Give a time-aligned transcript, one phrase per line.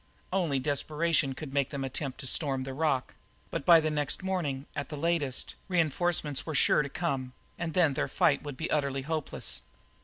[0.33, 3.13] Only desperation could make them attempt to storm the rock,
[3.51, 7.93] but by the next morning, at the latest, reinforcements were sure to come, and then
[7.93, 9.61] their fight would be utterly hopeless.